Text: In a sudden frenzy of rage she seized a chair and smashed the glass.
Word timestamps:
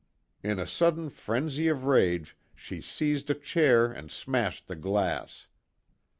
In 0.41 0.57
a 0.57 0.65
sudden 0.65 1.11
frenzy 1.11 1.67
of 1.67 1.83
rage 1.85 2.35
she 2.55 2.81
seized 2.81 3.29
a 3.29 3.35
chair 3.35 3.85
and 3.91 4.09
smashed 4.09 4.65
the 4.65 4.75
glass. 4.75 5.45